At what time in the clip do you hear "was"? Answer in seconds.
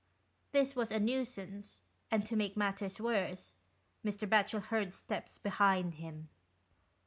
0.75-0.91